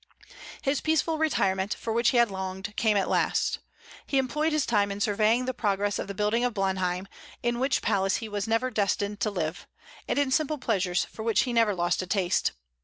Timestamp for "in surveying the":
4.91-5.53